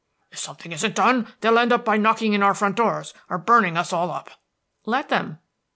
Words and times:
"If 0.31 0.39
something 0.39 0.71
isn't 0.71 0.95
done, 0.95 1.31
they'll 1.41 1.59
end 1.59 1.71
up 1.71 1.85
by 1.85 1.97
knocking 1.97 2.33
in 2.33 2.41
our 2.41 2.55
front 2.55 2.75
doors 2.77 3.13
or 3.29 3.37
burning 3.37 3.77
us 3.77 3.93
all 3.93 4.09
up." 4.09 4.31
"Let 4.83 5.09
them." 5.09 5.37